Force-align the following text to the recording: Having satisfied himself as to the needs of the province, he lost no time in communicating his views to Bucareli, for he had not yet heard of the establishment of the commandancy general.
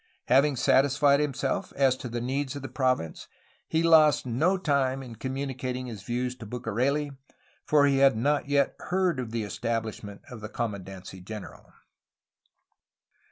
Having 0.29 0.55
satisfied 0.55 1.19
himself 1.19 1.71
as 1.75 1.95
to 1.97 2.09
the 2.09 2.19
needs 2.21 2.55
of 2.55 2.63
the 2.63 2.67
province, 2.67 3.27
he 3.67 3.83
lost 3.83 4.25
no 4.25 4.57
time 4.57 5.03
in 5.03 5.13
communicating 5.15 5.85
his 5.85 6.01
views 6.01 6.35
to 6.37 6.47
Bucareli, 6.47 7.11
for 7.65 7.85
he 7.85 7.97
had 7.99 8.17
not 8.17 8.49
yet 8.49 8.73
heard 8.79 9.19
of 9.19 9.29
the 9.29 9.43
establishment 9.43 10.21
of 10.31 10.41
the 10.41 10.49
commandancy 10.49 11.23
general. 11.23 11.71